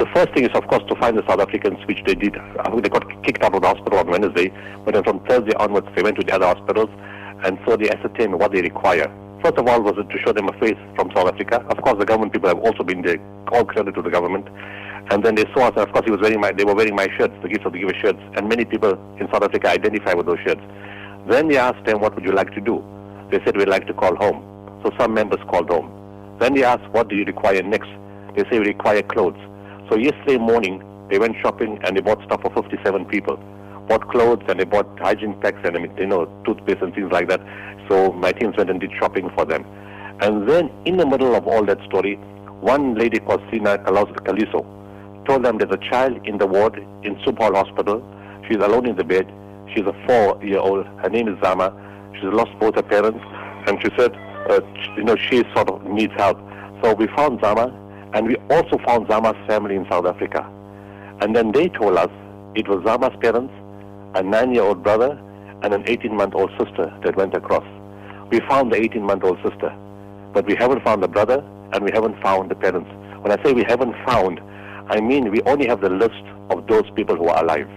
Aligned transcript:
the 0.00 0.06
first 0.14 0.32
thing 0.32 0.44
is, 0.44 0.50
of 0.54 0.66
course, 0.66 0.82
to 0.88 0.96
find 0.96 1.16
the 1.18 1.22
South 1.28 1.40
Africans, 1.40 1.76
which 1.86 2.02
they 2.06 2.14
did. 2.14 2.34
Uh, 2.34 2.64
I 2.64 2.70
think 2.70 2.82
they 2.84 2.88
got 2.88 3.04
kicked 3.22 3.44
out 3.44 3.54
of 3.54 3.60
the 3.60 3.68
hospital 3.68 3.98
on 3.98 4.08
Wednesday, 4.08 4.48
but 4.84 4.94
then 4.94 5.04
from 5.04 5.20
Thursday 5.26 5.52
onwards, 5.56 5.88
they 5.94 6.02
went 6.02 6.16
to 6.16 6.24
the 6.24 6.32
other 6.32 6.46
hospitals, 6.46 6.88
and 7.44 7.58
so 7.68 7.76
they 7.76 7.90
ascertained 7.90 8.38
what 8.38 8.50
they 8.50 8.62
require. 8.62 9.12
First 9.44 9.58
of 9.58 9.68
all, 9.68 9.82
was 9.82 9.98
it 9.98 10.08
to 10.08 10.18
show 10.18 10.32
them 10.32 10.48
a 10.48 10.52
face 10.58 10.80
from 10.96 11.12
South 11.14 11.28
Africa. 11.28 11.64
Of 11.68 11.82
course, 11.82 11.98
the 11.98 12.06
government 12.06 12.32
people 12.32 12.48
have 12.48 12.58
also 12.60 12.82
been 12.82 13.02
there. 13.02 13.20
All 13.52 13.64
credit 13.64 13.94
to 13.94 14.02
the 14.02 14.10
government. 14.10 14.48
And 15.10 15.22
then 15.22 15.34
they 15.34 15.44
saw 15.52 15.68
us, 15.68 15.74
and 15.76 15.84
of 15.86 15.92
course, 15.92 16.06
he 16.06 16.10
was 16.10 16.20
wearing 16.20 16.40
my, 16.40 16.52
they 16.52 16.64
were 16.64 16.74
wearing 16.74 16.96
my 16.96 17.08
shirts, 17.18 17.34
the 17.42 17.48
Gift 17.48 17.66
of 17.66 17.72
the 17.72 17.80
Givers 17.80 17.96
shirts, 18.00 18.20
and 18.36 18.48
many 18.48 18.64
people 18.64 18.92
in 19.20 19.28
South 19.30 19.42
Africa 19.42 19.68
identify 19.68 20.14
with 20.14 20.26
those 20.26 20.40
shirts. 20.40 20.62
Then 21.28 21.48
they 21.48 21.58
asked 21.58 21.84
them, 21.84 22.00
what 22.00 22.14
would 22.14 22.24
you 22.24 22.32
like 22.32 22.54
to 22.54 22.60
do? 22.60 22.82
They 23.30 23.40
said, 23.44 23.56
we'd 23.56 23.68
like 23.68 23.86
to 23.86 23.94
call 23.94 24.16
home. 24.16 24.40
So 24.82 24.92
some 24.98 25.12
members 25.12 25.40
called 25.48 25.68
home. 25.68 25.92
Then 26.38 26.54
they 26.54 26.64
asked, 26.64 26.88
what 26.92 27.08
do 27.08 27.16
you 27.16 27.24
require 27.24 27.62
next? 27.62 27.90
They 28.34 28.44
say, 28.48 28.60
we 28.60 28.66
require 28.66 29.02
clothes. 29.02 29.36
So 29.90 29.96
yesterday 29.96 30.38
morning, 30.38 30.84
they 31.10 31.18
went 31.18 31.34
shopping 31.42 31.80
and 31.82 31.96
they 31.96 32.00
bought 32.00 32.22
stuff 32.24 32.42
for 32.42 32.62
57 32.62 33.06
people. 33.06 33.36
Bought 33.88 34.08
clothes 34.08 34.44
and 34.46 34.60
they 34.60 34.64
bought 34.64 34.86
hygiene 35.00 35.34
packs 35.40 35.58
and, 35.64 35.98
you 35.98 36.06
know, 36.06 36.26
toothpaste 36.46 36.80
and 36.80 36.94
things 36.94 37.10
like 37.10 37.28
that. 37.28 37.40
So 37.88 38.12
my 38.12 38.30
teams 38.30 38.56
went 38.56 38.70
and 38.70 38.78
did 38.78 38.92
shopping 39.00 39.30
for 39.34 39.44
them. 39.44 39.64
And 40.20 40.48
then 40.48 40.70
in 40.84 40.96
the 40.96 41.06
middle 41.06 41.34
of 41.34 41.48
all 41.48 41.64
that 41.64 41.82
story, 41.88 42.14
one 42.60 42.94
lady 42.94 43.18
called 43.18 43.42
Sina 43.50 43.78
Kaliso 43.78 44.64
told 45.26 45.44
them 45.44 45.58
there's 45.58 45.72
a 45.72 45.90
child 45.90 46.24
in 46.24 46.38
the 46.38 46.46
ward 46.46 46.76
in 47.02 47.16
Subhal 47.24 47.54
Hospital. 47.54 48.00
She's 48.46 48.58
alone 48.58 48.86
in 48.86 48.96
the 48.96 49.04
bed. 49.04 49.26
She's 49.74 49.86
a 49.86 49.94
four-year-old. 50.06 50.86
Her 51.02 51.08
name 51.08 51.26
is 51.26 51.36
Zama. 51.42 51.72
She's 52.14 52.32
lost 52.32 52.50
both 52.60 52.76
her 52.76 52.82
parents. 52.82 53.20
And 53.66 53.82
she 53.82 53.90
said, 53.98 54.14
uh, 54.48 54.60
you 54.96 55.04
know, 55.04 55.16
she 55.16 55.42
sort 55.54 55.68
of 55.68 55.84
needs 55.84 56.12
help. 56.16 56.38
So 56.82 56.94
we 56.94 57.06
found 57.08 57.40
Zama, 57.40 57.74
and 58.12 58.26
we 58.26 58.36
also 58.50 58.78
found 58.86 59.08
Zama's 59.08 59.36
family 59.46 59.76
in 59.76 59.86
South 59.90 60.06
Africa. 60.06 60.48
And 61.20 61.34
then 61.34 61.52
they 61.52 61.68
told 61.68 61.96
us 61.96 62.10
it 62.54 62.68
was 62.68 62.82
Zama's 62.84 63.16
parents, 63.20 63.52
a 64.14 64.22
nine-year-old 64.22 64.82
brother, 64.82 65.18
and 65.62 65.74
an 65.74 65.84
18-month-old 65.84 66.50
sister 66.58 66.92
that 67.04 67.16
went 67.16 67.34
across. 67.34 67.64
We 68.30 68.40
found 68.48 68.72
the 68.72 68.76
18-month-old 68.76 69.38
sister, 69.42 69.74
but 70.32 70.46
we 70.46 70.56
haven't 70.56 70.82
found 70.82 71.02
the 71.02 71.08
brother, 71.08 71.44
and 71.72 71.84
we 71.84 71.90
haven't 71.92 72.20
found 72.22 72.50
the 72.50 72.54
parents. 72.54 72.90
When 73.22 73.30
I 73.30 73.42
say 73.44 73.52
we 73.52 73.64
haven't 73.68 73.94
found, 74.06 74.40
I 74.88 75.00
mean 75.00 75.30
we 75.30 75.42
only 75.42 75.66
have 75.68 75.80
the 75.80 75.90
list 75.90 76.24
of 76.50 76.66
those 76.66 76.90
people 76.96 77.16
who 77.16 77.28
are 77.28 77.44
alive. 77.44 77.68